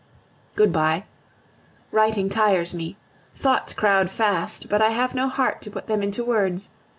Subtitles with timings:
[0.55, 1.05] Good bye.
[1.91, 2.97] Writing tires me;
[3.35, 6.71] thoughts crowd fast, but I have no heart to put them into words.